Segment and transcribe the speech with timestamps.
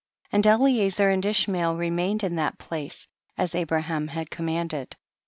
[0.31, 0.35] 48.
[0.35, 3.05] And Eliezer and Ishmael re mained in that place,
[3.37, 4.95] as Abraham had commanded.
[4.95, 5.01] 49.